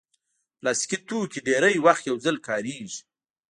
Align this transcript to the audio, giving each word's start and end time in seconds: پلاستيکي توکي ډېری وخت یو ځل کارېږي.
پلاستيکي 0.59 0.97
توکي 1.07 1.39
ډېری 1.47 1.75
وخت 1.85 2.03
یو 2.09 2.15
ځل 2.25 2.37
کارېږي. 2.47 2.99